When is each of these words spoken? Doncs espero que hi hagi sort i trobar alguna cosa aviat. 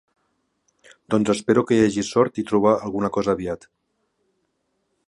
Doncs 1.15 1.31
espero 1.33 1.63
que 1.71 1.77
hi 1.79 1.83
hagi 1.83 2.07
sort 2.09 2.41
i 2.43 2.47
trobar 2.53 2.75
alguna 2.79 3.13
cosa 3.19 3.39
aviat. 3.39 3.71